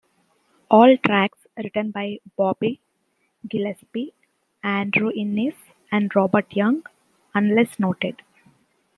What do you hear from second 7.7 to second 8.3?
noted.